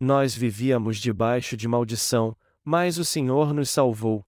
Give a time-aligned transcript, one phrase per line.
[0.00, 4.24] Nós vivíamos debaixo de maldição, mas o Senhor nos salvou.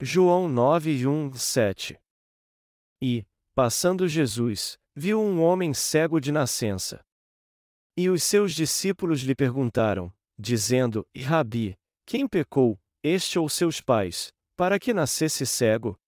[0.00, 1.98] João 9 1, 7
[3.00, 3.24] E,
[3.54, 7.02] passando Jesus, viu um homem cego de nascença.
[7.96, 14.78] E os seus discípulos lhe perguntaram, dizendo: Rabi, quem pecou, este ou seus pais, para
[14.78, 15.98] que nascesse cego?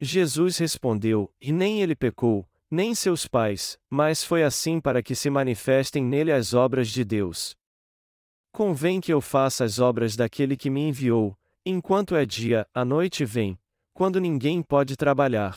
[0.00, 5.28] Jesus respondeu: E nem ele pecou, nem seus pais, mas foi assim para que se
[5.28, 7.56] manifestem nele as obras de Deus.
[8.52, 13.24] Convém que eu faça as obras daquele que me enviou, enquanto é dia, a noite
[13.24, 13.58] vem,
[13.92, 15.56] quando ninguém pode trabalhar.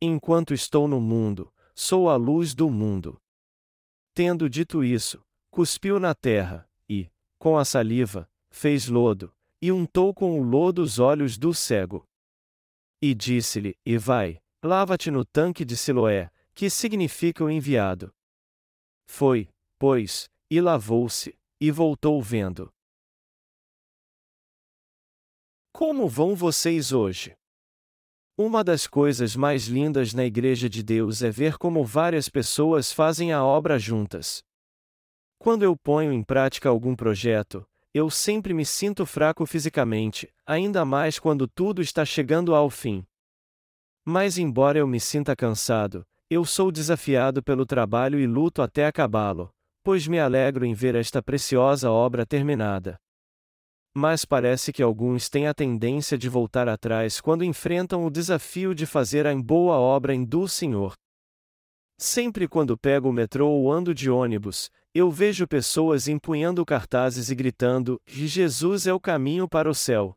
[0.00, 3.20] Enquanto estou no mundo, sou a luz do mundo.
[4.14, 10.38] Tendo dito isso, cuspiu na terra, e, com a saliva, fez lodo, e untou com
[10.38, 12.06] o lodo os olhos do cego.
[13.00, 18.12] E disse-lhe: E vai, lava-te no tanque de Siloé, que significa o enviado.
[19.06, 19.48] Foi,
[19.78, 22.72] pois, e lavou-se, e voltou vendo.
[25.72, 27.34] Como vão vocês hoje?
[28.36, 33.32] Uma das coisas mais lindas na Igreja de Deus é ver como várias pessoas fazem
[33.32, 34.42] a obra juntas.
[35.38, 41.18] Quando eu ponho em prática algum projeto, eu sempre me sinto fraco fisicamente, ainda mais
[41.18, 43.06] quando tudo está chegando ao fim.
[44.04, 49.50] Mas, embora eu me sinta cansado, eu sou desafiado pelo trabalho e luto até acabá-lo,
[49.82, 52.98] pois me alegro em ver esta preciosa obra terminada.
[53.94, 58.86] Mas parece que alguns têm a tendência de voltar atrás quando enfrentam o desafio de
[58.86, 60.94] fazer a boa obra em do Senhor.
[61.98, 67.34] Sempre quando pego o metrô ou ando de ônibus, eu vejo pessoas empunhando cartazes e
[67.34, 70.14] gritando: Jesus é o caminho para o céu.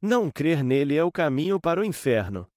[0.00, 2.48] Não crer nele é o caminho para o inferno.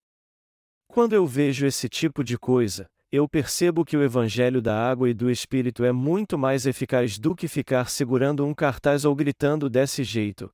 [0.92, 5.14] Quando eu vejo esse tipo de coisa, eu percebo que o Evangelho da água e
[5.14, 10.04] do Espírito é muito mais eficaz do que ficar segurando um cartaz ou gritando desse
[10.04, 10.52] jeito.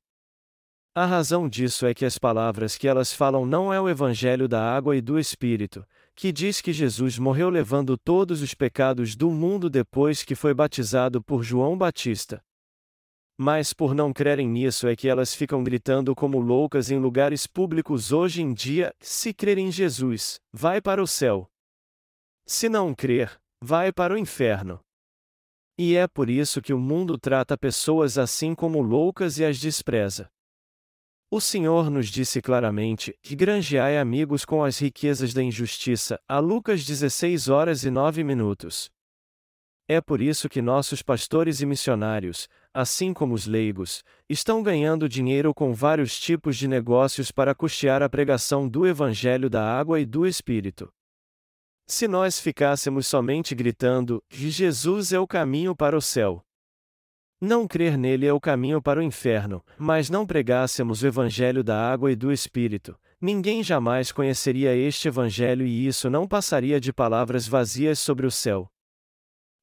[0.94, 4.62] A razão disso é que as palavras que elas falam não é o Evangelho da
[4.62, 5.84] água e do Espírito,
[6.14, 11.20] que diz que Jesus morreu levando todos os pecados do mundo depois que foi batizado
[11.20, 12.40] por João Batista.
[13.40, 18.10] Mas por não crerem nisso é que elas ficam gritando como loucas em lugares públicos
[18.10, 21.48] hoje em dia: se crer em Jesus, vai para o céu.
[22.44, 24.80] Se não crer, vai para o inferno.
[25.78, 30.28] E é por isso que o mundo trata pessoas assim como loucas e as despreza.
[31.30, 36.84] O Senhor nos disse claramente: que granjeai amigos com as riquezas da injustiça, a Lucas
[36.84, 38.90] 16 horas e 9 minutos.
[39.90, 45.54] É por isso que nossos pastores e missionários, assim como os leigos, estão ganhando dinheiro
[45.54, 50.26] com vários tipos de negócios para custear a pregação do Evangelho da Água e do
[50.26, 50.92] Espírito.
[51.86, 56.44] Se nós ficássemos somente gritando: Jesus é o caminho para o céu,
[57.40, 61.80] não crer nele é o caminho para o inferno, mas não pregássemos o Evangelho da
[61.80, 67.46] água e do Espírito, ninguém jamais conheceria este Evangelho e isso não passaria de palavras
[67.46, 68.68] vazias sobre o céu.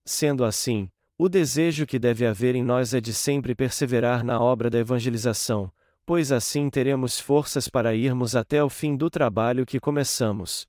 [0.06, 4.70] Sendo assim, o desejo que deve haver em nós é de sempre perseverar na obra
[4.70, 5.72] da evangelização,
[6.06, 10.68] pois assim teremos forças para irmos até o fim do trabalho que começamos.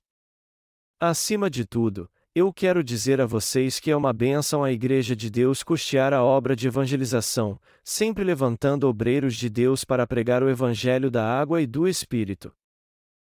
[0.99, 5.29] Acima de tudo, eu quero dizer a vocês que é uma bênção a Igreja de
[5.29, 11.11] Deus custear a obra de evangelização, sempre levantando obreiros de Deus para pregar o Evangelho
[11.11, 12.51] da água e do Espírito.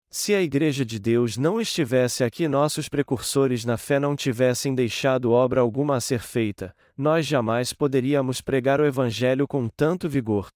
[0.10, 5.32] Se a Igreja de Deus não estivesse aqui, nossos precursores na fé não tivessem deixado
[5.32, 10.50] obra alguma a ser feita, nós jamais poderíamos pregar o Evangelho com tanto vigor.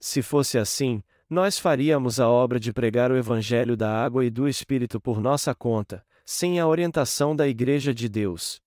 [0.00, 4.48] Se fosse assim, nós faríamos a obra de pregar o Evangelho da água e do
[4.48, 8.60] Espírito por nossa conta, sem a orientação da Igreja de Deus.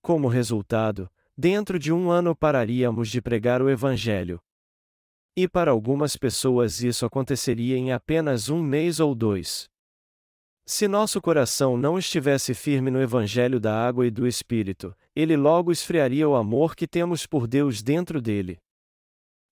[0.00, 4.40] Como resultado, dentro de um ano pararíamos de pregar o Evangelho.
[5.34, 9.70] E para algumas pessoas isso aconteceria em apenas um mês ou dois.
[10.66, 15.72] Se nosso coração não estivesse firme no Evangelho da água e do Espírito, ele logo
[15.72, 18.58] esfriaria o amor que temos por Deus dentro dele.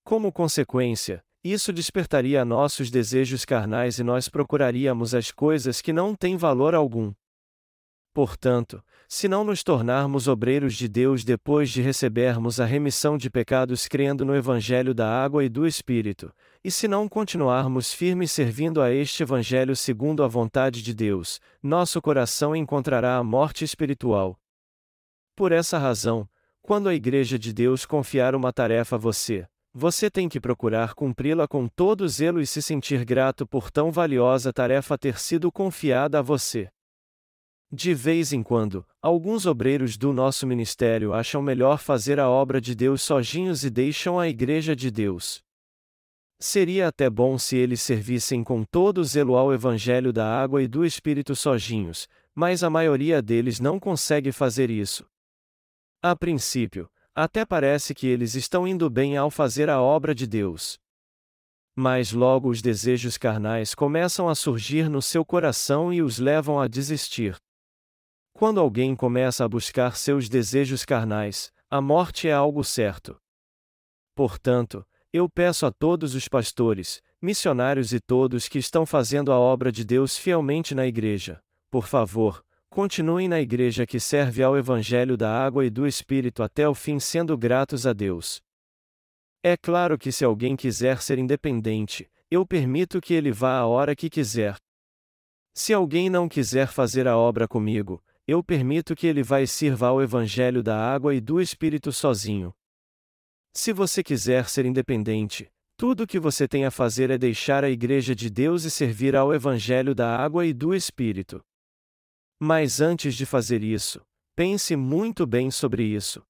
[0.04, 6.36] Como consequência, isso despertaria nossos desejos carnais e nós procuraríamos as coisas que não têm
[6.36, 7.12] valor algum.
[8.12, 13.88] Portanto, se não nos tornarmos obreiros de Deus depois de recebermos a remissão de pecados
[13.88, 18.92] crendo no Evangelho da água e do Espírito, e se não continuarmos firmes servindo a
[18.92, 24.38] este Evangelho segundo a vontade de Deus, nosso coração encontrará a morte espiritual.
[25.34, 26.28] Por essa razão,
[26.62, 31.48] quando a Igreja de Deus confiar uma tarefa a você, você tem que procurar cumpri-la
[31.48, 36.22] com todo zelo e se sentir grato por tão valiosa tarefa ter sido confiada a
[36.22, 36.70] você.
[37.72, 42.74] De vez em quando, alguns obreiros do nosso ministério acham melhor fazer a obra de
[42.74, 45.40] Deus sozinhos e deixam a Igreja de Deus.
[46.40, 50.84] Seria até bom se eles servissem com todo zelo ao Evangelho da água e do
[50.84, 55.06] Espírito sozinhos, mas a maioria deles não consegue fazer isso.
[56.02, 60.76] A princípio, até parece que eles estão indo bem ao fazer a obra de Deus.
[61.76, 66.66] Mas logo os desejos carnais começam a surgir no seu coração e os levam a
[66.66, 67.36] desistir.
[68.40, 73.20] Quando alguém começa a buscar seus desejos carnais, a morte é algo certo.
[74.14, 74.82] Portanto,
[75.12, 79.84] eu peço a todos os pastores, missionários e todos que estão fazendo a obra de
[79.84, 81.38] Deus fielmente na igreja,
[81.70, 86.66] por favor, continuem na igreja que serve ao Evangelho da água e do Espírito até
[86.66, 88.40] o fim, sendo gratos a Deus.
[89.42, 93.94] É claro que se alguém quiser ser independente, eu permito que ele vá a hora
[93.94, 94.56] que quiser.
[95.52, 99.88] Se alguém não quiser fazer a obra comigo, eu permito que ele vá e sirva
[99.88, 102.54] ao Evangelho da água e do Espírito sozinho.
[103.52, 107.70] Se você quiser ser independente, tudo o que você tem a fazer é deixar a
[107.70, 111.44] Igreja de Deus e servir ao Evangelho da água e do Espírito.
[112.40, 114.00] Mas antes de fazer isso,
[114.36, 116.22] pense muito bem sobre isso.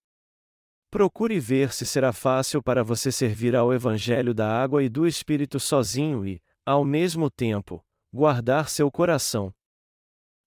[0.90, 5.60] Procure ver se será fácil para você servir ao Evangelho da água e do Espírito
[5.60, 9.52] sozinho e, ao mesmo tempo, guardar seu coração.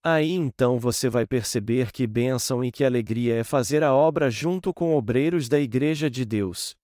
[0.06, 4.74] Aí então você vai perceber que bênção e que alegria é fazer a obra junto
[4.74, 6.76] com obreiros da Igreja de Deus.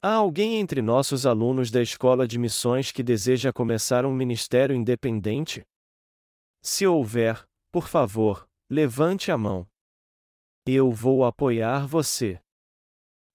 [0.00, 5.62] Há alguém entre nossos alunos da escola de missões que deseja começar um ministério independente?
[6.62, 9.66] Se houver, por favor, levante a mão.
[10.66, 12.40] Eu vou apoiar você.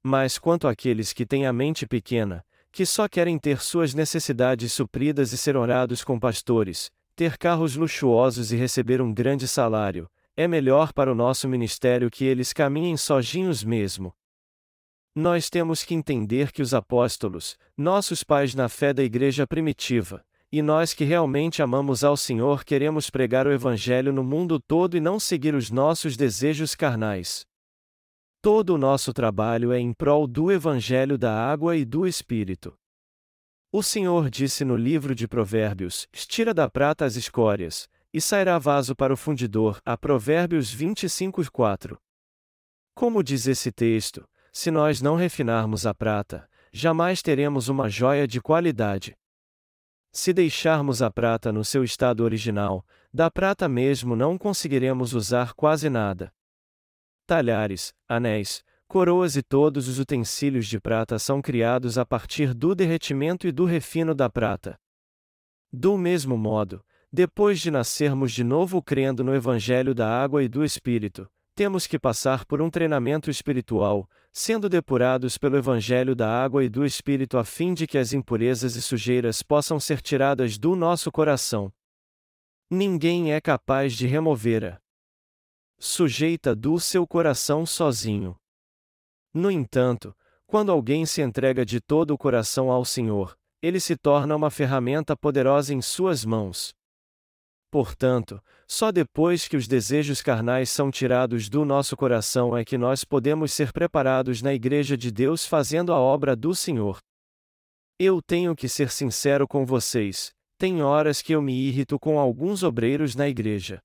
[0.04, 5.32] Mas quanto àqueles que têm a mente pequena, que só querem ter suas necessidades supridas
[5.34, 10.94] e ser orados com pastores, ter carros luxuosos e receber um grande salário, é melhor
[10.94, 14.14] para o nosso ministério que eles caminhem sozinhos mesmo.
[15.16, 20.62] Nós temos que entender que os apóstolos, nossos pais na fé da igreja primitiva, e
[20.62, 25.20] nós que realmente amamos ao Senhor queremos pregar o Evangelho no mundo todo e não
[25.20, 27.48] seguir os nossos desejos carnais.
[28.44, 32.78] Todo o nosso trabalho é em prol do Evangelho da água e do Espírito.
[33.70, 38.96] O Senhor disse no livro de Provérbios: Estira da prata as escórias, e sairá vaso
[38.96, 39.82] para o fundidor.
[39.86, 41.98] A Provérbios 25, 4.
[42.96, 48.42] Como diz esse texto, se nós não refinarmos a prata, jamais teremos uma joia de
[48.42, 49.18] qualidade.
[50.14, 55.90] Se deixarmos a prata no seu estado original, da prata mesmo não conseguiremos usar quase
[55.90, 56.34] nada.
[57.28, 63.46] Talhares, anéis, Coroas e todos os utensílios de prata são criados a partir do derretimento
[63.46, 64.80] e do refino da prata.
[65.72, 66.82] Do mesmo modo,
[67.12, 72.00] depois de nascermos de novo crendo no Evangelho da Água e do Espírito, temos que
[72.00, 77.44] passar por um treinamento espiritual, sendo depurados pelo Evangelho da Água e do Espírito a
[77.44, 81.74] fim de que as impurezas e sujeiras possam ser tiradas do nosso coração.
[82.70, 84.80] Ninguém é capaz de remover a
[85.80, 88.38] sujeita do seu coração sozinho.
[89.34, 90.16] No entanto,
[90.46, 95.16] quando alguém se entrega de todo o coração ao Senhor, ele se torna uma ferramenta
[95.16, 96.74] poderosa em suas mãos.
[97.70, 103.04] Portanto, só depois que os desejos carnais são tirados do nosso coração é que nós
[103.04, 107.00] podemos ser preparados na Igreja de Deus fazendo a obra do Senhor.
[108.00, 112.64] Eu tenho que ser sincero com vocês, tem horas que eu me irrito com alguns
[112.64, 113.80] obreiros na igreja.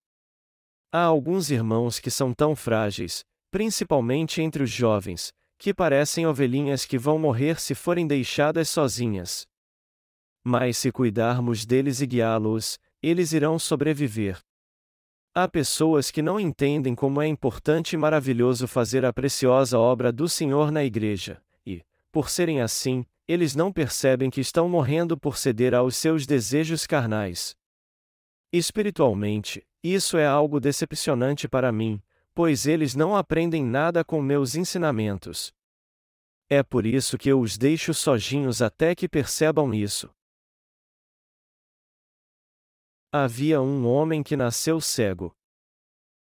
[0.92, 6.96] Há alguns irmãos que são tão frágeis, principalmente entre os jovens, que parecem ovelhinhas que
[6.96, 9.46] vão morrer se forem deixadas sozinhas.
[10.42, 14.40] Mas se cuidarmos deles e guiá-los, eles irão sobreviver.
[15.34, 20.28] Há pessoas que não entendem como é importante e maravilhoso fazer a preciosa obra do
[20.28, 25.74] Senhor na igreja, e, por serem assim, eles não percebem que estão morrendo por ceder
[25.74, 27.54] aos seus desejos carnais.
[28.50, 32.02] Espiritualmente, isso é algo decepcionante para mim,
[32.34, 35.52] pois eles não aprendem nada com meus ensinamentos.
[36.48, 40.10] É por isso que eu os deixo sozinhos até que percebam isso.
[43.10, 45.34] Havia um homem que nasceu cego.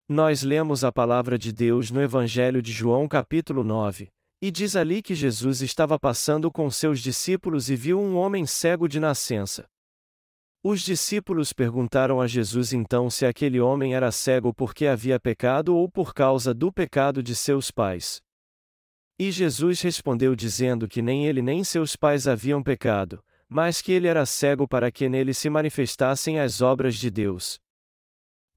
[0.07, 5.01] Nós lemos a palavra de Deus no Evangelho de João, capítulo 9, e diz ali
[5.01, 9.67] que Jesus estava passando com seus discípulos e viu um homem cego de nascença.
[10.67, 15.87] Os discípulos perguntaram a Jesus então se aquele homem era cego porque havia pecado ou
[15.87, 18.19] por causa do pecado de seus pais.
[19.19, 24.07] E Jesus respondeu dizendo que nem ele nem seus pais haviam pecado, mas que ele
[24.07, 27.59] era cego para que nele se manifestassem as obras de Deus.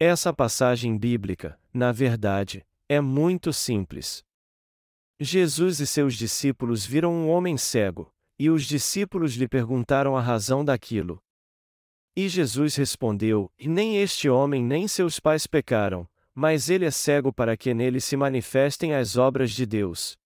[0.00, 4.24] Essa passagem bíblica, na verdade, é muito simples.
[5.20, 10.64] Jesus e seus discípulos viram um homem cego, e os discípulos lhe perguntaram a razão
[10.64, 11.22] daquilo.
[12.20, 17.56] E Jesus respondeu: Nem este homem nem seus pais pecaram, mas ele é cego para
[17.56, 20.18] que nele se manifestem as obras de Deus.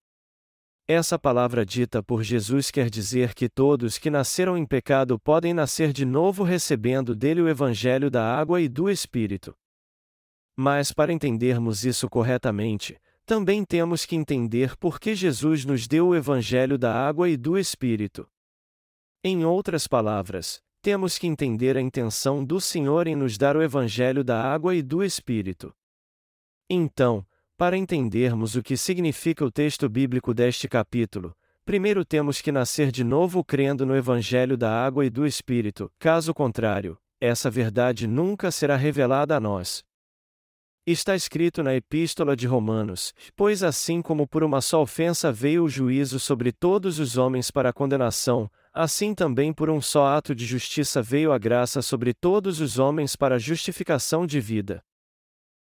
[0.89, 5.93] Essa palavra dita por Jesus quer dizer que todos que nasceram em pecado podem nascer
[5.93, 9.55] de novo recebendo dele o Evangelho da água e do Espírito.
[10.57, 16.17] Mas para entendermos isso corretamente, também temos que entender por que Jesus nos deu o
[16.17, 18.27] Evangelho da água e do Espírito.
[19.23, 24.25] Em outras palavras, temos que entender a intenção do Senhor em nos dar o Evangelho
[24.25, 25.73] da água e do Espírito.
[26.69, 27.25] Então,
[27.57, 33.05] para entendermos o que significa o texto bíblico deste capítulo, primeiro temos que nascer de
[33.05, 38.75] novo crendo no Evangelho da água e do Espírito, caso contrário, essa verdade nunca será
[38.75, 39.85] revelada a nós.
[40.85, 45.69] Está escrito na Epístola de Romanos: Pois assim como por uma só ofensa veio o
[45.69, 50.47] juízo sobre todos os homens para a condenação, assim também por um só ato de
[50.47, 54.83] justiça veio a graça sobre todos os homens para justificação de vida.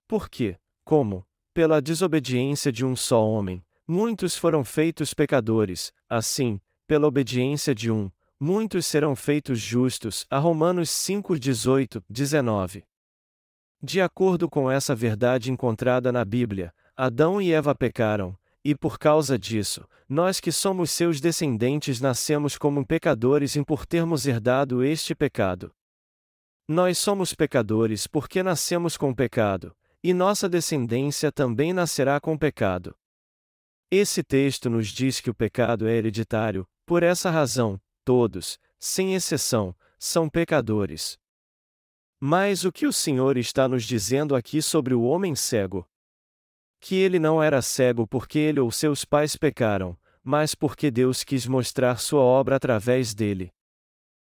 [0.06, 7.75] Porque, como, pela desobediência de um só homem, muitos foram feitos pecadores, assim, pela obediência
[7.75, 10.26] de um, muitos serão feitos justos.
[10.30, 12.85] A Romanos 5, 18, 19.
[13.82, 19.38] De acordo com essa verdade encontrada na Bíblia, Adão e Eva pecaram, e por causa
[19.38, 25.75] disso, nós que somos seus descendentes nascemos como pecadores e por termos herdado este pecado.
[26.69, 32.97] Nós somos pecadores porque nascemos com pecado, e nossa descendência também nascerá com pecado.
[33.90, 39.76] Esse texto nos diz que o pecado é hereditário, por essa razão, todos, sem exceção,
[39.99, 41.19] são pecadores.
[42.19, 45.87] Mas o que o Senhor está nos dizendo aqui sobre o homem cego?
[46.83, 51.47] Que ele não era cego porque ele ou seus pais pecaram, mas porque Deus quis
[51.47, 53.53] mostrar sua obra através dele.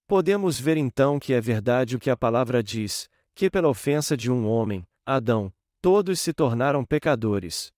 [0.09, 4.29] Podemos ver então que é verdade o que a palavra diz, que pela ofensa de
[4.29, 7.71] um homem, Adão, todos se tornaram pecadores.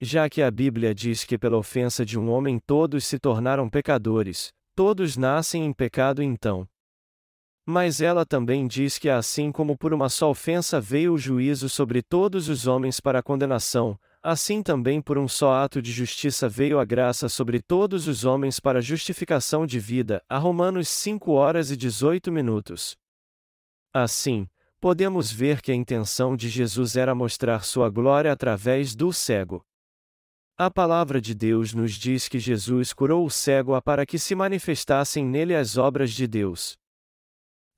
[0.00, 4.54] Já que a Bíblia diz que pela ofensa de um homem todos se tornaram pecadores,
[4.74, 6.66] todos nascem em pecado então.
[7.68, 12.00] Mas ela também diz que assim como por uma só ofensa veio o juízo sobre
[12.00, 16.78] todos os homens para a condenação, assim também por um só ato de justiça veio
[16.78, 20.22] a graça sobre todos os homens para justificação de vida.
[20.28, 22.96] A Romanos 5 horas e 18 minutos.
[23.92, 24.46] Assim,
[24.80, 29.60] podemos ver que a intenção de Jesus era mostrar sua glória através do cego.
[30.56, 35.26] A palavra de Deus nos diz que Jesus curou o cego para que se manifestassem
[35.26, 36.78] nele as obras de Deus.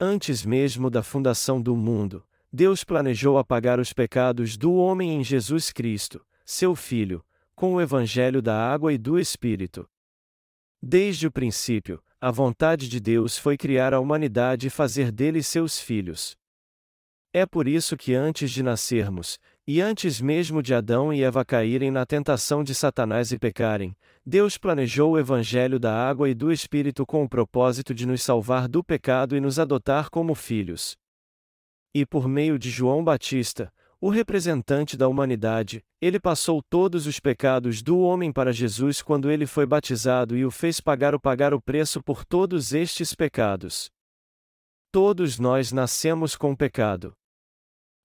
[0.01, 5.73] Antes mesmo da fundação do mundo, Deus planejou apagar os pecados do homem em Jesus
[5.73, 9.91] Cristo, seu Filho, com o Evangelho da água e do Espírito.
[10.81, 15.81] Desde o princípio, a vontade de Deus foi criar a humanidade e fazer deles seus
[15.81, 16.37] filhos.
[17.33, 21.91] É por isso que antes de nascermos, e antes mesmo de Adão e Eva caírem
[21.91, 23.97] na tentação de Satanás e pecarem,
[24.31, 28.69] Deus planejou o Evangelho da água e do Espírito com o propósito de nos salvar
[28.69, 30.99] do pecado e nos adotar como filhos.
[31.95, 37.81] E por meio de João Batista, o representante da humanidade, ele passou todos os pecados
[37.81, 41.63] do homem para Jesus quando ele foi batizado e o fez pagar o pagar o
[41.63, 43.89] preço por todos estes pecados.
[44.93, 47.15] Todos nós nascemos com pecado.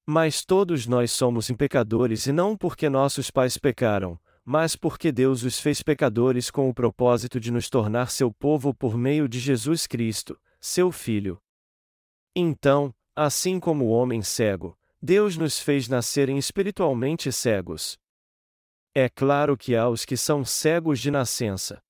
[0.08, 5.60] Mas todos nós somos pecadores e não porque nossos pais pecaram, mas porque Deus os
[5.60, 10.40] fez pecadores com o propósito de nos tornar seu povo por meio de Jesus Cristo,
[10.60, 11.42] seu Filho.
[12.36, 17.98] Então, assim como o homem cego, Deus nos fez nascerem espiritualmente cegos.
[18.94, 21.82] É claro que há os que são cegos de nascença.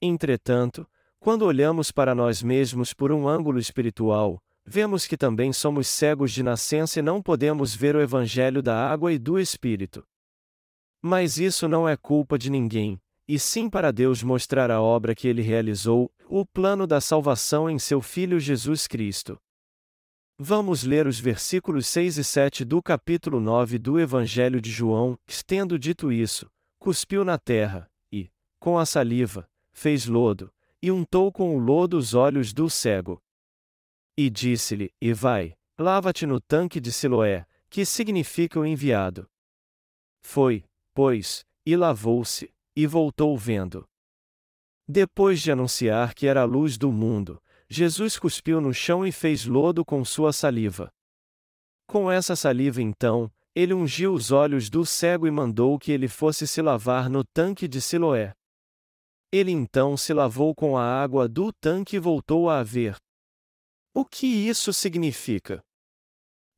[0.00, 0.88] Entretanto,
[1.20, 6.42] quando olhamos para nós mesmos por um ângulo espiritual, vemos que também somos cegos de
[6.42, 10.06] nascença e não podemos ver o Evangelho da água e do Espírito.
[11.02, 15.28] Mas isso não é culpa de ninguém, e sim para Deus mostrar a obra que
[15.28, 19.38] ele realizou, o plano da salvação em seu Filho Jesus Cristo.
[20.40, 25.18] Vamos ler os versículos 6 e 7 do capítulo 9 do Evangelho de João.
[25.46, 31.56] Tendo dito isso, cuspiu na terra, e, com a saliva, fez lodo, e untou com
[31.56, 33.20] o lodo os olhos do cego.
[34.16, 39.28] E disse-lhe: E vai, lava-te no tanque de Siloé, que significa o enviado.
[40.22, 40.64] Foi,
[40.98, 43.86] pois, e lavou-se, e voltou vendo.
[44.84, 47.40] Depois de anunciar que era a luz do mundo,
[47.70, 50.90] Jesus cuspiu no chão e fez lodo com sua saliva.
[51.86, 56.48] Com essa saliva então, ele ungiu os olhos do cego e mandou que ele fosse
[56.48, 58.32] se lavar no tanque de Siloé.
[59.30, 62.96] Ele então se lavou com a água do tanque e voltou a ver.
[63.94, 65.62] O que isso significa?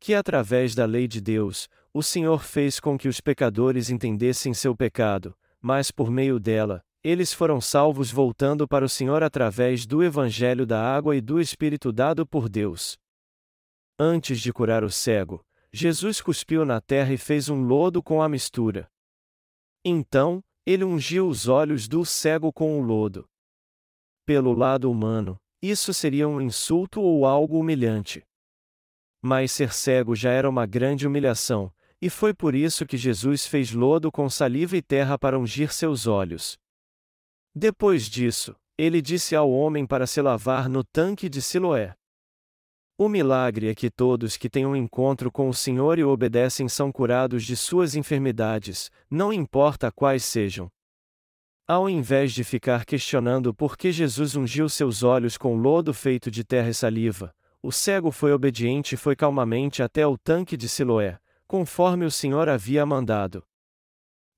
[0.01, 4.77] Que através da lei de Deus, o Senhor fez com que os pecadores entendessem seu
[4.77, 10.67] pecado, mas por meio dela, eles foram salvos voltando para o Senhor através do Evangelho
[10.67, 12.99] da água e do Espírito dado por Deus.
[13.99, 18.29] Antes de curar o cego, Jesus cuspiu na terra e fez um lodo com a
[18.29, 18.89] mistura.
[19.85, 23.29] Então, ele ungiu os olhos do cego com o lodo.
[24.27, 28.23] Pelo lado humano, isso seria um insulto ou algo humilhante.
[29.23, 33.73] Mas ser cego já era uma grande humilhação, e foi por isso que Jesus fez
[33.73, 36.59] lodo com saliva e terra para ungir seus olhos.
[37.55, 41.95] Depois disso, ele disse ao homem para se lavar no tanque de Siloé.
[42.97, 46.69] O milagre é que todos que têm um encontro com o Senhor e o obedecem
[46.69, 50.71] são curados de suas enfermidades, não importa quais sejam.
[51.67, 56.45] Ao invés de ficar questionando por que Jesus ungiu seus olhos com lodo feito de
[56.45, 61.19] terra e saliva, o cego foi obediente e foi calmamente até o tanque de Siloé,
[61.51, 63.43] conforme o Senhor havia mandado.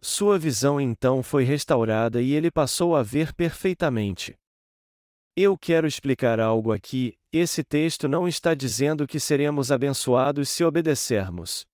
[0.03, 4.35] Sua visão então foi restaurada e ele passou a ver perfeitamente.
[5.37, 11.67] Eu quero explicar algo aqui: esse texto não está dizendo que seremos abençoados se obedecermos.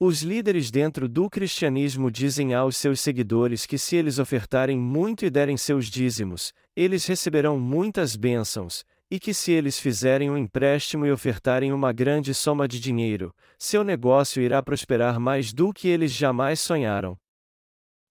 [0.00, 5.30] Os líderes dentro do cristianismo dizem aos seus seguidores que se eles ofertarem muito e
[5.30, 11.12] derem seus dízimos, eles receberão muitas bênçãos, e que se eles fizerem um empréstimo e
[11.12, 16.60] ofertarem uma grande soma de dinheiro, seu negócio irá prosperar mais do que eles jamais
[16.60, 17.18] sonharam.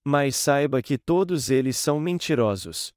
[0.06, 2.92] Mas saiba que todos eles são mentirosos.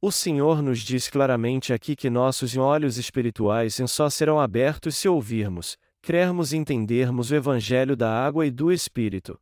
[0.00, 5.76] O Senhor nos diz claramente aqui que nossos olhos espirituais só serão abertos se ouvirmos,
[6.02, 9.40] crermos e entendermos o Evangelho da água e do Espírito.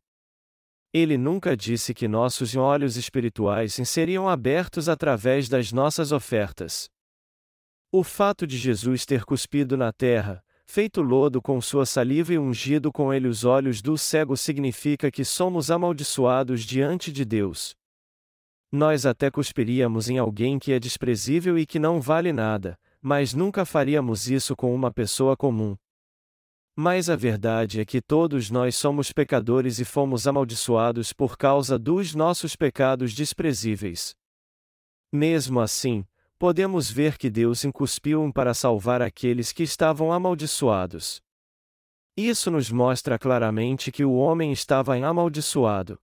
[0.93, 6.89] Ele nunca disse que nossos olhos espirituais seriam abertos através das nossas ofertas.
[7.89, 12.91] O fato de Jesus ter cuspido na terra, feito lodo com sua saliva e ungido
[12.91, 17.73] com ele os olhos do cego significa que somos amaldiçoados diante de Deus.
[18.69, 23.63] Nós até cuspiríamos em alguém que é desprezível e que não vale nada, mas nunca
[23.63, 25.77] faríamos isso com uma pessoa comum.
[26.75, 32.13] Mas a verdade é que todos nós somos pecadores e fomos amaldiçoados por causa dos
[32.13, 34.13] nossos pecados desprezíveis.
[35.09, 36.05] Mesmo assim,
[36.37, 41.21] podemos ver que Deus incuspiu-um para salvar aqueles que estavam amaldiçoados.
[42.15, 45.99] Isso nos mostra claramente que o homem estava amaldiçoado.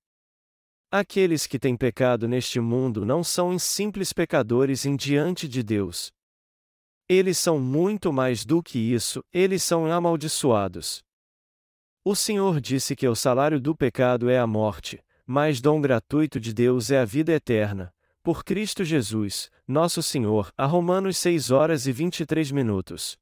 [0.91, 6.13] Aqueles que têm pecado neste mundo não são simples pecadores em diante de Deus.
[7.09, 11.03] Eles são muito mais do que isso, eles são amaldiçoados.
[12.05, 16.55] O Senhor disse que o salário do pecado é a morte, mas dom gratuito de
[16.55, 17.93] Deus é a vida eterna,
[18.25, 23.19] por Cristo Jesus, nosso Senhor, a Romanos 6 horas e 23 minutos.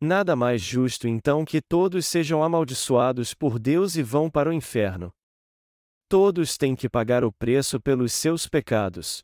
[0.00, 5.12] Nada mais justo então que todos sejam amaldiçoados por Deus e vão para o inferno.
[6.08, 9.22] Todos têm que pagar o preço pelos seus pecados.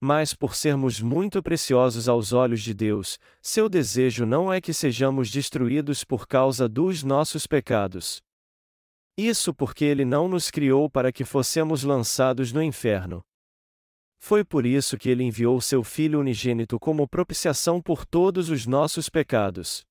[0.00, 5.32] Mas por sermos muito preciosos aos olhos de Deus, seu desejo não é que sejamos
[5.32, 8.22] destruídos por causa dos nossos pecados.
[9.18, 13.20] Isso porque Ele não nos criou para que fossemos lançados no inferno.
[14.22, 19.08] Foi por isso que ele enviou seu Filho unigênito como propiciação por todos os nossos
[19.08, 19.82] pecados.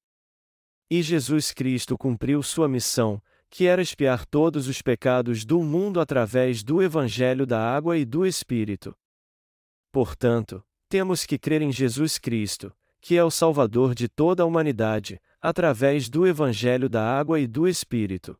[0.90, 6.64] E Jesus Cristo cumpriu sua missão, que era expiar todos os pecados do mundo através
[6.64, 8.96] do Evangelho da Água e do Espírito.
[9.92, 15.20] Portanto, temos que crer em Jesus Cristo, que é o Salvador de toda a humanidade,
[15.42, 18.40] através do Evangelho da Água e do Espírito.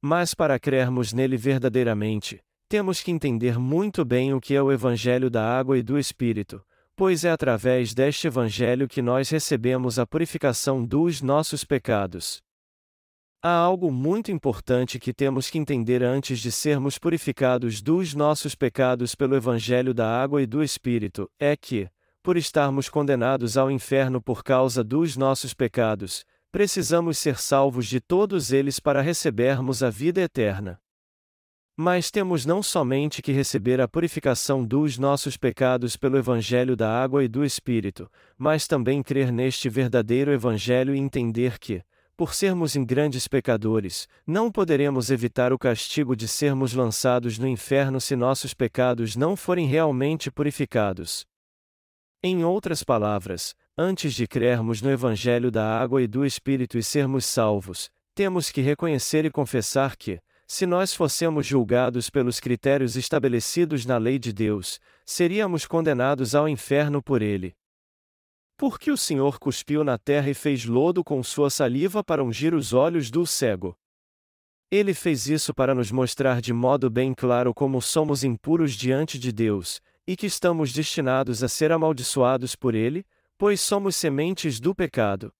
[0.00, 5.30] Mas para crermos nele verdadeiramente, temos que entender muito bem o que é o Evangelho
[5.30, 6.64] da Água e do Espírito,
[6.96, 12.42] pois é através deste Evangelho que nós recebemos a purificação dos nossos pecados.
[13.40, 19.14] Há algo muito importante que temos que entender antes de sermos purificados dos nossos pecados
[19.14, 21.88] pelo Evangelho da Água e do Espírito: é que,
[22.22, 28.50] por estarmos condenados ao inferno por causa dos nossos pecados, precisamos ser salvos de todos
[28.50, 30.80] eles para recebermos a vida eterna.
[31.78, 37.22] Mas temos não somente que receber a purificação dos nossos pecados pelo Evangelho da Água
[37.22, 41.82] e do Espírito, mas também crer neste verdadeiro Evangelho e entender que,
[42.16, 48.16] por sermos grandes pecadores, não poderemos evitar o castigo de sermos lançados no inferno se
[48.16, 51.26] nossos pecados não forem realmente purificados.
[52.22, 57.26] Em outras palavras, antes de crermos no Evangelho da água e do Espírito e sermos
[57.26, 63.98] salvos, temos que reconhecer e confessar que, se nós fossemos julgados pelos critérios estabelecidos na
[63.98, 67.54] lei de Deus, seríamos condenados ao inferno por ele.
[68.56, 72.72] Porque o Senhor cuspiu na terra e fez lodo com sua saliva para ungir os
[72.72, 73.76] olhos do cego.
[74.70, 79.30] Ele fez isso para nos mostrar de modo bem claro como somos impuros diante de
[79.30, 83.04] Deus, e que estamos destinados a ser amaldiçoados por Ele,
[83.36, 85.32] pois somos sementes do pecado.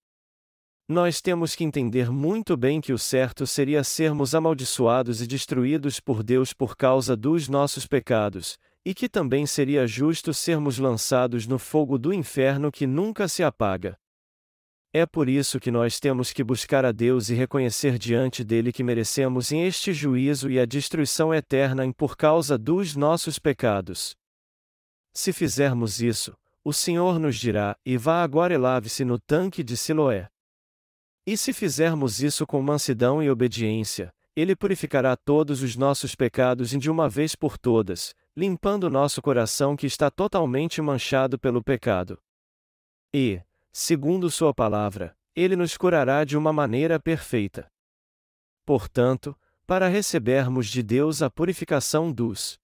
[0.89, 6.23] Nós temos que entender muito bem que o certo seria sermos amaldiçoados e destruídos por
[6.23, 11.99] Deus por causa dos nossos pecados, e que também seria justo sermos lançados no fogo
[11.99, 13.99] do inferno que nunca se apaga.
[14.93, 18.85] É por isso que nós temos que buscar a Deus e reconhecer diante dele que
[18.85, 24.15] merecemos em este juízo e a destruição eterna em por causa dos nossos pecados.
[25.13, 29.77] Se fizermos isso, o Senhor nos dirá: e vá agora e lave-se no tanque de
[29.77, 30.29] Siloé.
[31.27, 36.89] E se fizermos isso com mansidão e obediência, Ele purificará todos os nossos pecados de
[36.89, 42.17] uma vez por todas, limpando nosso coração que está totalmente manchado pelo pecado.
[43.13, 47.69] E, segundo Sua palavra, Ele nos curará de uma maneira perfeita.
[48.65, 49.37] Portanto,
[49.67, 52.57] para recebermos de Deus a purificação dos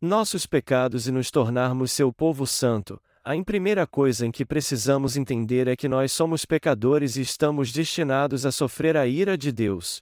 [0.00, 2.98] nossos pecados e nos tornarmos seu povo santo,
[3.30, 8.46] a primeira coisa em que precisamos entender é que nós somos pecadores e estamos destinados
[8.46, 10.00] a sofrer a ira de Deus.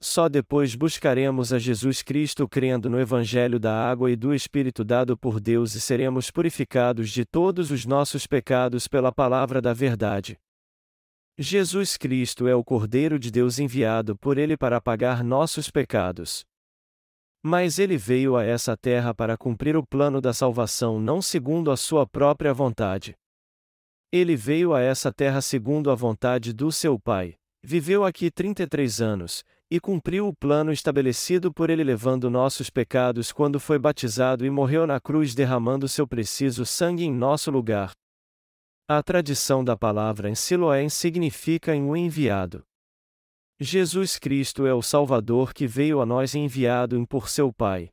[0.00, 5.18] Só depois buscaremos a Jesus Cristo crendo no Evangelho da água e do Espírito dado
[5.18, 10.38] por Deus e seremos purificados de todos os nossos pecados pela palavra da verdade.
[11.36, 16.46] Jesus Cristo é o Cordeiro de Deus enviado por Ele para apagar nossos pecados.
[17.42, 21.76] Mas ele veio a essa terra para cumprir o plano da salvação não segundo a
[21.76, 23.14] sua própria vontade.
[24.12, 29.44] Ele veio a essa terra segundo a vontade do seu Pai, viveu aqui 33 anos,
[29.70, 34.86] e cumpriu o plano estabelecido por ele levando nossos pecados quando foi batizado e morreu
[34.86, 37.92] na cruz derramando seu preciso sangue em nosso lugar.
[38.88, 42.64] A tradição da palavra em Siloé significa em o enviado.
[43.62, 47.90] Jesus Cristo é o Salvador que veio a nós enviado por seu Pai.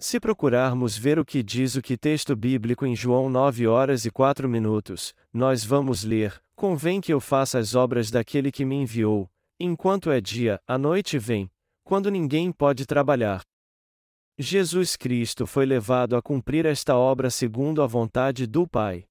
[0.00, 4.10] Se procurarmos ver o que diz o que texto bíblico em João 9 horas e
[4.10, 9.30] 4 minutos, nós vamos ler: Convém que eu faça as obras daquele que me enviou,
[9.60, 11.50] enquanto é dia, a noite vem,
[11.84, 13.42] quando ninguém pode trabalhar.
[14.38, 19.04] Jesus Cristo foi levado a cumprir esta obra segundo a vontade do Pai.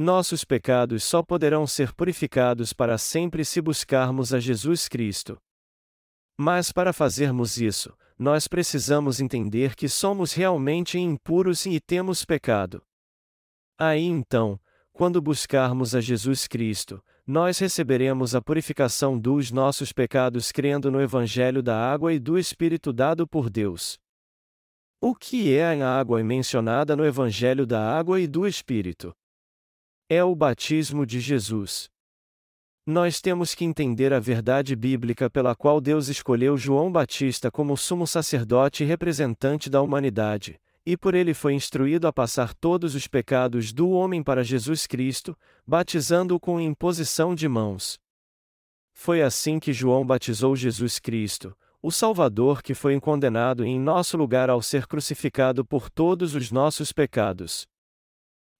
[0.00, 5.36] Nossos pecados só poderão ser purificados para sempre se buscarmos a Jesus Cristo.
[6.38, 12.80] Mas para fazermos isso, nós precisamos entender que somos realmente impuros e temos pecado.
[13.76, 14.60] Aí então,
[14.92, 21.60] quando buscarmos a Jesus Cristo, nós receberemos a purificação dos nossos pecados crendo no Evangelho
[21.60, 23.98] da água e do Espírito dado por Deus.
[25.00, 29.12] O que é a água mencionada no Evangelho da água e do Espírito?
[30.10, 31.90] É o batismo de Jesus.
[32.86, 38.06] Nós temos que entender a verdade bíblica pela qual Deus escolheu João Batista como sumo
[38.06, 43.70] sacerdote e representante da humanidade, e por ele foi instruído a passar todos os pecados
[43.70, 47.98] do homem para Jesus Cristo, batizando-o com imposição de mãos.
[48.94, 54.48] Foi assim que João batizou Jesus Cristo, o Salvador que foi condenado em nosso lugar
[54.48, 57.68] ao ser crucificado por todos os nossos pecados.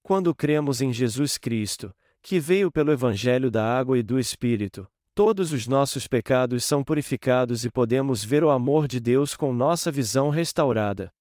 [0.08, 5.52] Quando cremos em Jesus Cristo, que veio pelo Evangelho da Água e do Espírito, todos
[5.52, 10.30] os nossos pecados são purificados e podemos ver o amor de Deus com nossa visão
[10.30, 11.12] restaurada.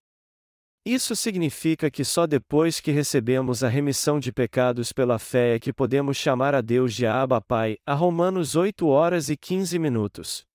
[0.86, 5.73] Isso significa que só depois que recebemos a remissão de pecados pela fé é que
[5.73, 10.45] podemos chamar a Deus de Abba Pai, a Romanos 8 horas e 15 minutos.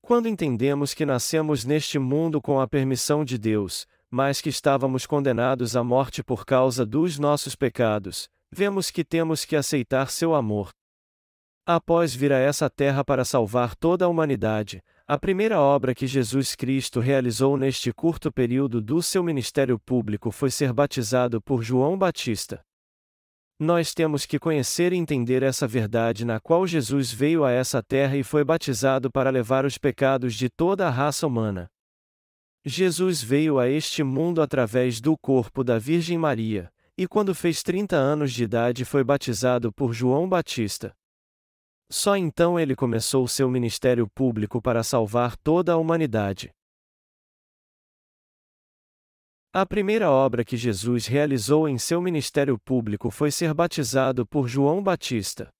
[0.00, 5.74] Quando entendemos que nascemos neste mundo com a permissão de Deus, mas que estávamos condenados
[5.74, 10.68] à morte por causa dos nossos pecados, vemos que temos que aceitar seu amor.
[11.64, 16.54] Após vir a essa terra para salvar toda a humanidade, a primeira obra que Jesus
[16.54, 22.60] Cristo realizou neste curto período do seu ministério público foi ser batizado por João Batista.
[23.58, 28.14] Nós temos que conhecer e entender essa verdade na qual Jesus veio a essa terra
[28.16, 31.71] e foi batizado para levar os pecados de toda a raça humana.
[32.64, 37.96] Jesus veio a este mundo através do corpo da Virgem Maria, e quando fez 30
[37.96, 40.96] anos de idade foi batizado por João Batista.
[41.90, 46.52] Só então ele começou seu ministério público para salvar toda a humanidade.
[49.52, 54.82] A primeira obra que Jesus realizou em seu ministério público foi ser batizado por João
[54.82, 55.52] Batista.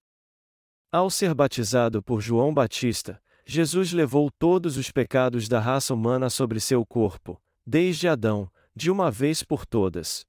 [0.90, 6.60] Ao ser batizado por João Batista, Jesus levou todos os pecados da raça humana sobre
[6.60, 10.24] seu corpo, desde Adão, de uma vez por todas.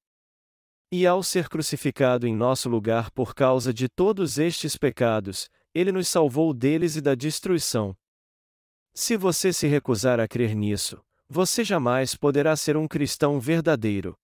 [0.92, 6.08] E ao ser crucificado em nosso lugar por causa de todos estes pecados, ele nos
[6.08, 7.96] salvou deles e da destruição.
[8.94, 14.16] Se você se recusar a crer nisso, você jamais poderá ser um cristão verdadeiro.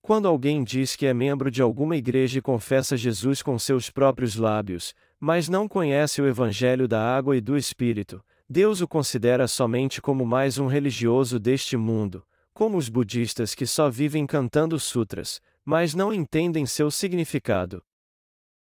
[0.00, 4.36] Quando alguém diz que é membro de alguma igreja e confessa Jesus com seus próprios
[4.36, 10.02] lábios, mas não conhece o Evangelho da água e do Espírito, Deus o considera somente
[10.02, 15.94] como mais um religioso deste mundo, como os budistas que só vivem cantando sutras, mas
[15.94, 17.82] não entendem seu significado.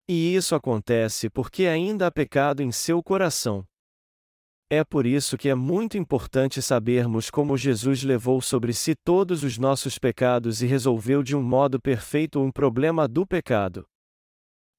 [0.07, 3.65] E isso acontece porque ainda há pecado em seu coração.
[4.69, 9.57] É por isso que é muito importante sabermos como Jesus levou sobre si todos os
[9.57, 13.85] nossos pecados e resolveu de um modo perfeito um problema do pecado.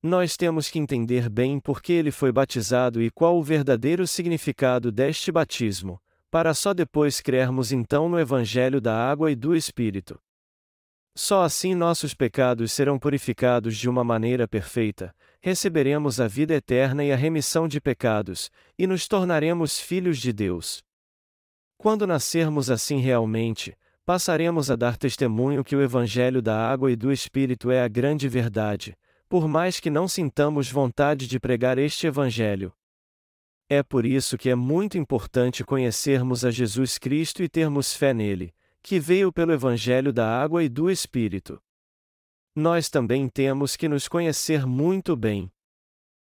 [0.03, 4.93] Nós temos que entender bem por que ele foi batizado e qual o verdadeiro significado
[4.93, 10.21] deste batismo, para só depois crermos então no Evangelho da água e do Espírito.
[11.19, 17.11] Só assim nossos pecados serão purificados de uma maneira perfeita, receberemos a vida eterna e
[17.11, 20.85] a remissão de pecados, e nos tornaremos filhos de Deus.
[21.79, 27.11] Quando nascermos assim realmente, passaremos a dar testemunho que o Evangelho da água e do
[27.11, 28.95] Espírito é a grande verdade,
[29.29, 32.73] por mais que não sintamos vontade de pregar este Evangelho.
[33.69, 38.55] É por isso que é muito importante conhecermos a Jesus Cristo e termos fé nele,
[38.81, 41.61] que veio pelo Evangelho da água e do Espírito.
[42.55, 45.51] Nós também temos que nos conhecer muito bem.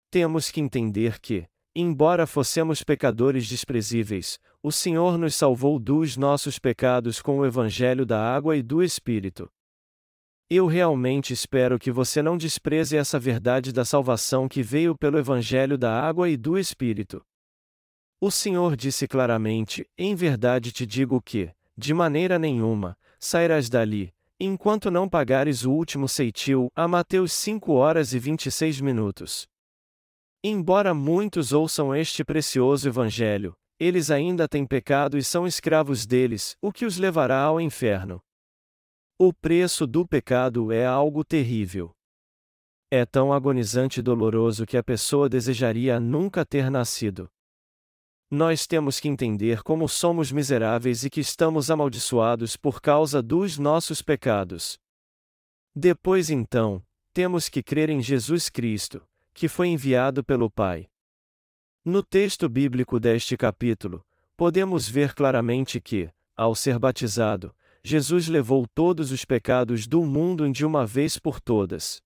[0.09, 1.45] Temos que entender que,
[1.75, 8.19] embora fossemos pecadores desprezíveis, o Senhor nos salvou dos nossos pecados com o Evangelho da
[8.19, 9.51] água e do Espírito.
[10.49, 15.77] Eu realmente espero que você não despreze essa verdade da salvação que veio pelo Evangelho
[15.77, 17.21] da água e do Espírito.
[18.21, 24.89] O Senhor disse claramente: Em verdade te digo que, de maneira nenhuma, sairás dali, enquanto
[24.89, 26.71] não pagares o último ceitil.
[26.73, 29.49] A Mateus 5 horas e 26 minutos.
[30.41, 36.71] Embora muitos ouçam este precioso evangelho, eles ainda têm pecado e são escravos deles, o
[36.71, 38.21] que os levará ao inferno.
[39.19, 41.91] O preço do pecado é algo terrível.
[42.91, 47.27] É tão agonizante e doloroso que a pessoa desejaria nunca ter nascido.
[48.29, 54.03] Nós temos que entender como somos miseráveis e que estamos amaldiçoados por causa dos nossos
[54.03, 54.77] pecados.
[55.75, 59.03] Depois então, temos que crer em Jesus Cristo,
[59.33, 60.87] que foi enviado pelo Pai.
[61.83, 67.51] No texto bíblico deste capítulo, podemos ver claramente que, ao ser batizado,
[67.83, 72.01] Jesus levou todos os pecados do mundo de uma vez por todas.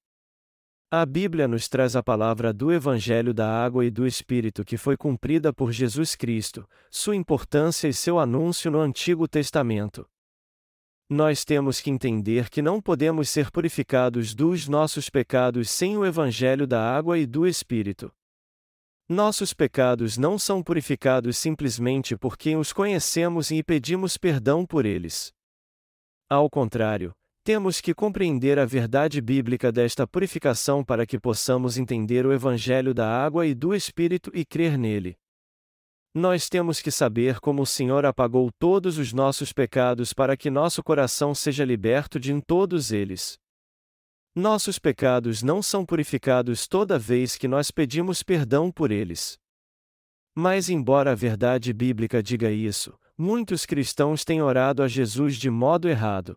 [0.94, 4.98] A Bíblia nos traz a palavra do Evangelho da Água e do Espírito que foi
[4.98, 10.06] cumprida por Jesus Cristo, sua importância e seu anúncio no Antigo Testamento.
[11.10, 16.68] Nós temos que entender que não podemos ser purificados dos nossos pecados sem o Evangelho
[16.68, 18.12] da Água e do Espírito.
[19.08, 25.34] Nossos pecados não são purificados simplesmente porque os conhecemos e pedimos perdão por eles.
[26.32, 27.12] Ao contrário,
[27.44, 33.06] temos que compreender a verdade bíblica desta purificação para que possamos entender o Evangelho da
[33.06, 35.18] água e do Espírito e crer nele.
[36.16, 40.82] Nós temos que saber como o Senhor apagou todos os nossos pecados para que nosso
[40.82, 43.38] coração seja liberto de todos eles.
[44.34, 49.38] Nossos pecados não são purificados toda vez que nós pedimos perdão por eles.
[50.34, 55.88] Mas, embora a verdade bíblica diga isso, muitos cristãos têm orado a Jesus de modo
[55.88, 56.36] errado.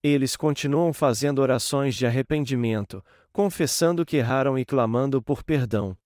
[0.00, 5.98] Eles continuam fazendo orações de arrependimento, confessando que erraram e clamando por perdão.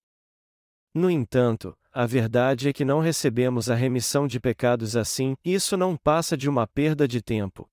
[0.95, 5.97] No entanto, a verdade é que não recebemos a remissão de pecados assim, isso não
[5.99, 7.69] passa de uma perda de tempo.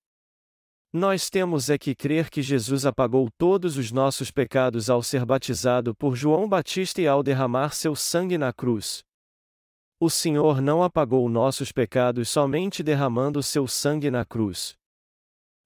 [0.92, 5.94] Nós temos é que crer que Jesus apagou todos os nossos pecados ao ser batizado
[5.94, 9.02] por João Batista e ao derramar seu sangue na cruz.
[10.04, 14.74] O Senhor não apagou nossos pecados somente derramando seu sangue na cruz.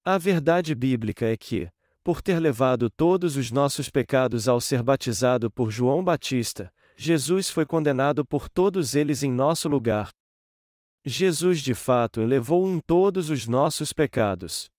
[0.04, 1.70] A verdade bíblica é que,
[2.04, 7.64] por ter levado todos os nossos pecados ao ser batizado por João Batista, Jesus foi
[7.64, 10.10] condenado por todos eles em nosso lugar.
[11.02, 14.70] Jesus de fato levou em todos os nossos pecados.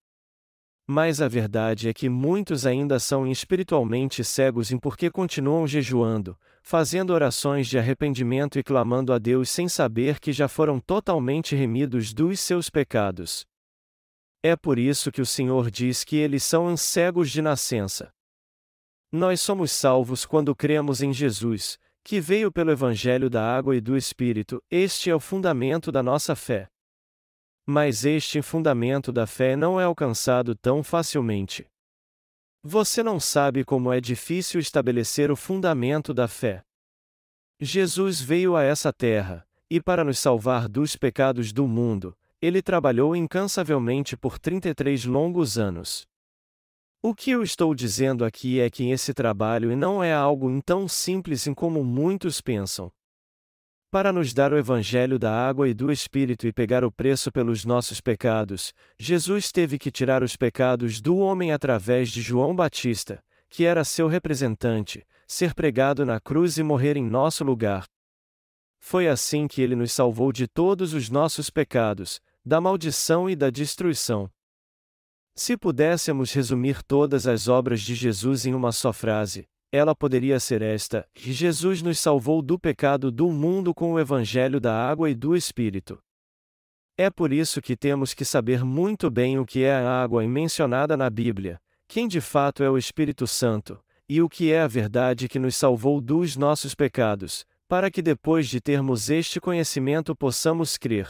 [0.89, 7.11] Mas a verdade é que muitos ainda são espiritualmente cegos em porque continuam jejuando, fazendo
[7.11, 12.39] orações de arrependimento e clamando a Deus sem saber que já foram totalmente remidos dos
[12.39, 13.45] seus pecados.
[14.41, 18.09] É por isso que o Senhor diz que eles são cegos de nascença.
[19.11, 23.97] Nós somos salvos quando cremos em Jesus, que veio pelo Evangelho da Água e do
[23.97, 26.69] Espírito, este é o fundamento da nossa fé.
[27.69, 31.67] Mas este fundamento da fé não é alcançado tão facilmente.
[32.63, 36.63] Você não sabe como é difícil estabelecer o fundamento da fé.
[37.59, 43.15] Jesus veio a essa terra, e para nos salvar dos pecados do mundo, ele trabalhou
[43.15, 46.07] incansavelmente por 33 longos anos.
[47.01, 51.45] O que eu estou dizendo aqui é que esse trabalho não é algo tão simples
[51.55, 52.91] como muitos pensam.
[53.89, 57.63] Para nos dar o Evangelho da água e do Espírito e pegar o preço pelos
[57.63, 63.63] nossos pecados, Jesus teve que tirar os pecados do homem através de João Batista, que
[63.63, 67.85] era seu representante, ser pregado na cruz e morrer em nosso lugar.
[68.77, 73.49] Foi assim que ele nos salvou de todos os nossos pecados, da maldição e da
[73.49, 74.29] destruição.
[75.33, 79.47] Se pudéssemos resumir todas as obras de Jesus em uma só frase,
[79.77, 84.73] ela poderia ser esta: Jesus nos salvou do pecado do mundo com o evangelho da
[84.73, 85.99] água e do Espírito.
[86.97, 90.97] É por isso que temos que saber muito bem o que é a água mencionada
[90.97, 95.29] na Bíblia, quem de fato é o Espírito Santo, e o que é a verdade
[95.29, 101.09] que nos salvou dos nossos pecados, para que depois de termos este conhecimento possamos crer.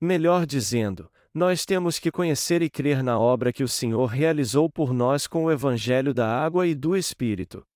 [0.00, 4.92] Melhor dizendo, nós temos que conhecer e crer na obra que o Senhor realizou por
[4.92, 7.66] nós com o Evangelho da Água e do Espírito.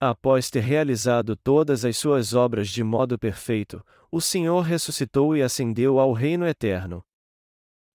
[0.00, 6.00] Após ter realizado todas as suas obras de modo perfeito, o Senhor ressuscitou e ascendeu
[6.00, 7.02] ao reino eterno.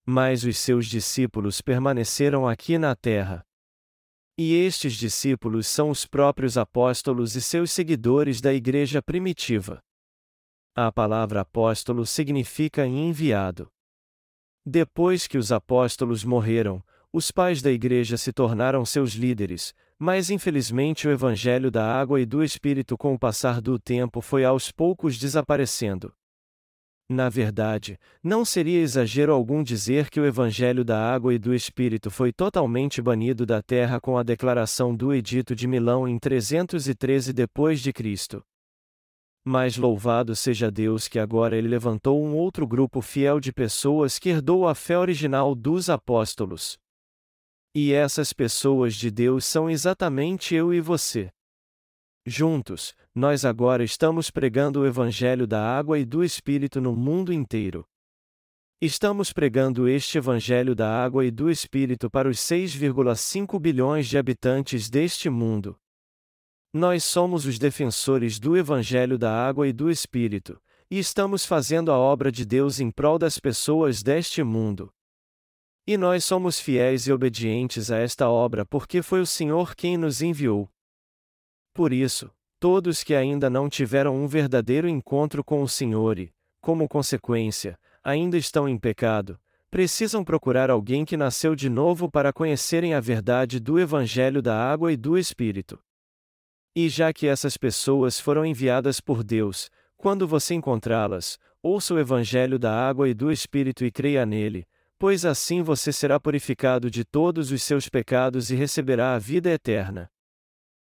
[0.04, 3.44] Mas os seus discípulos permaneceram aqui na terra.
[4.38, 9.80] E estes discípulos são os próprios apóstolos e seus seguidores da igreja primitiva.
[10.74, 13.70] A palavra apóstolo significa enviado.
[14.64, 16.80] Depois que os apóstolos morreram,
[17.12, 22.24] os pais da igreja se tornaram seus líderes, mas infelizmente o evangelho da água e
[22.24, 26.12] do Espírito com o passar do tempo foi aos poucos desaparecendo.
[27.08, 32.10] Na verdade, não seria exagero algum dizer que o evangelho da água e do Espírito
[32.10, 37.80] foi totalmente banido da terra com a declaração do Edito de Milão em 313 depois
[37.80, 38.42] de Cristo.
[39.44, 44.28] Mas louvado seja Deus que agora ele levantou um outro grupo fiel de pessoas que
[44.28, 46.78] herdou a fé original dos apóstolos.
[47.74, 51.30] E essas pessoas de Deus são exatamente eu e você.
[52.24, 57.84] Juntos, nós agora estamos pregando o Evangelho da água e do Espírito no mundo inteiro.
[58.80, 64.88] Estamos pregando este Evangelho da água e do Espírito para os 6,5 bilhões de habitantes
[64.88, 65.76] deste mundo,
[66.72, 70.58] nós somos os defensores do Evangelho da Água e do Espírito,
[70.90, 74.90] e estamos fazendo a obra de Deus em prol das pessoas deste mundo.
[75.86, 80.22] E nós somos fiéis e obedientes a esta obra porque foi o Senhor quem nos
[80.22, 80.70] enviou.
[81.74, 86.88] Por isso, todos que ainda não tiveram um verdadeiro encontro com o Senhor e, como
[86.88, 89.38] consequência, ainda estão em pecado,
[89.70, 94.90] precisam procurar alguém que nasceu de novo para conhecerem a verdade do Evangelho da Água
[94.92, 95.78] e do Espírito.
[96.74, 102.58] E já que essas pessoas foram enviadas por Deus, quando você encontrá-las, ouça o Evangelho
[102.58, 104.66] da água e do Espírito e creia nele,
[104.98, 110.10] pois assim você será purificado de todos os seus pecados e receberá a vida eterna.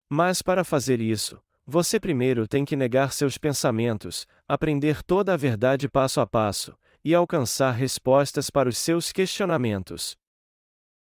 [0.08, 5.88] Mas para fazer isso, você primeiro tem que negar seus pensamentos, aprender toda a verdade
[5.88, 10.16] passo a passo, e alcançar respostas para os seus questionamentos.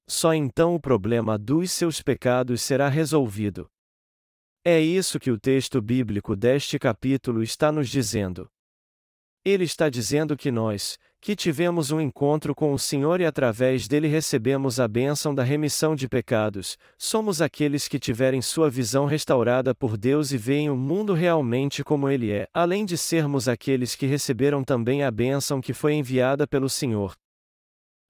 [0.06, 3.70] Só então o problema dos seus pecados será resolvido.
[4.62, 8.46] É isso que o texto bíblico deste capítulo está nos dizendo.
[9.42, 14.07] Ele está dizendo que nós, que tivemos um encontro com o Senhor e através dele
[14.07, 19.96] recebemos a bênção da remissão de pecados, somos aqueles que tiverem sua visão restaurada por
[19.96, 24.62] Deus e veem o mundo realmente como ele é, além de sermos aqueles que receberam
[24.62, 27.16] também a bênção que foi enviada pelo Senhor.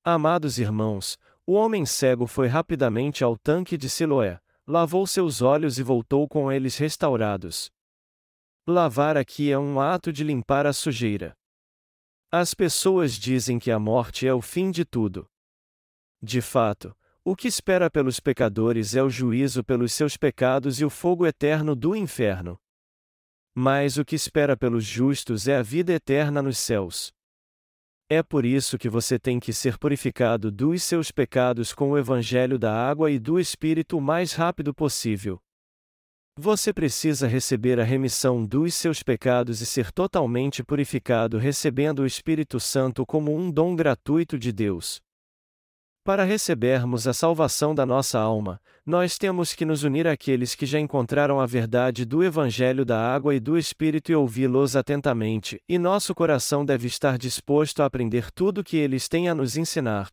[0.03, 5.83] Amados irmãos, o homem cego foi rapidamente ao tanque de Siloé, lavou seus olhos e
[5.83, 7.71] voltou com eles restaurados.
[8.67, 11.37] Lavar aqui é um ato de limpar a sujeira.
[12.31, 15.29] As pessoas dizem que a morte é o fim de tudo.
[16.23, 20.91] De fato, o que espera pelos pecadores é o juízo pelos seus pecados e o
[20.91, 22.59] fogo eterno do inferno.
[23.55, 27.13] Mas o que espera pelos justos é a vida eterna nos céus.
[28.13, 32.59] É por isso que você tem que ser purificado dos seus pecados com o Evangelho
[32.59, 35.41] da água e do Espírito o mais rápido possível.
[36.37, 42.59] Você precisa receber a remissão dos seus pecados e ser totalmente purificado recebendo o Espírito
[42.59, 45.01] Santo como um dom gratuito de Deus.
[46.11, 50.81] Para recebermos a salvação da nossa alma, nós temos que nos unir àqueles que já
[50.81, 56.13] encontraram a verdade do Evangelho da água e do Espírito e ouvi-los atentamente, e nosso
[56.13, 60.09] coração deve estar disposto a aprender tudo que eles têm a nos ensinar.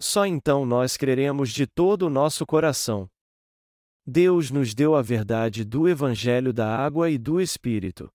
[0.00, 3.06] Só então nós creremos de todo o nosso coração.
[4.06, 8.10] Deus nos deu a verdade do Evangelho da água e do Espírito.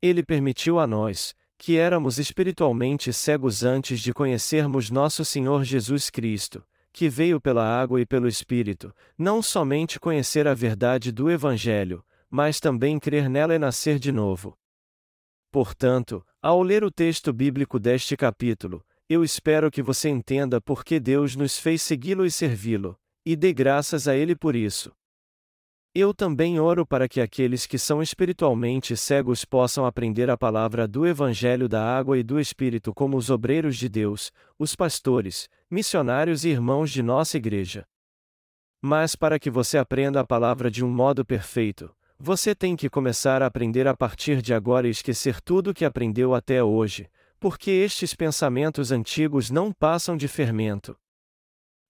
[0.00, 6.64] Ele permitiu a nós, que éramos espiritualmente cegos antes de conhecermos nosso Senhor Jesus Cristo,
[6.90, 12.60] que veio pela água e pelo Espírito, não somente conhecer a verdade do Evangelho, mas
[12.60, 14.56] também crer nela e nascer de novo.
[15.52, 20.98] Portanto, ao ler o texto bíblico deste capítulo, eu espero que você entenda por que
[20.98, 24.90] Deus nos fez segui-lo e servi-lo, e dê graças a Ele por isso.
[25.92, 31.04] Eu também oro para que aqueles que são espiritualmente cegos possam aprender a palavra do
[31.04, 36.50] Evangelho da Água e do Espírito como os obreiros de Deus, os pastores, missionários e
[36.50, 37.84] irmãos de nossa igreja.
[38.80, 43.42] Mas para que você aprenda a palavra de um modo perfeito, você tem que começar
[43.42, 47.10] a aprender a partir de agora e esquecer tudo o que aprendeu até hoje,
[47.40, 50.96] porque estes pensamentos antigos não passam de fermento.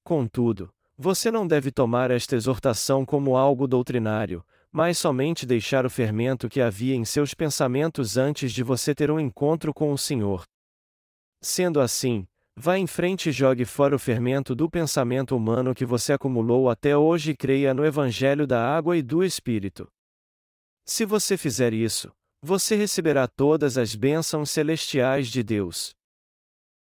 [0.03, 0.73] Contudo,
[1.03, 6.61] você não deve tomar esta exortação como algo doutrinário, mas somente deixar o fermento que
[6.61, 10.43] havia em seus pensamentos antes de você ter um encontro com o Senhor.
[11.41, 16.13] Sendo assim, vá em frente e jogue fora o fermento do pensamento humano que você
[16.13, 19.89] acumulou até hoje e creia no Evangelho da água e do Espírito.
[20.85, 25.95] Se você fizer isso, você receberá todas as bênçãos celestiais de Deus.